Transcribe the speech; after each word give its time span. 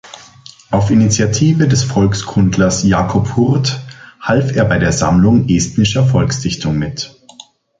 Auf 0.71 0.89
Initiative 0.89 1.67
des 1.67 1.83
Volkskundlers 1.83 2.81
Jakob 2.81 3.35
Hurt 3.37 3.81
half 4.19 4.51
er 4.55 4.65
bei 4.65 4.79
der 4.79 4.93
Sammlung 4.93 5.47
estnischer 5.47 6.03
Volksdichtung 6.07 6.75
mit. 6.79 7.21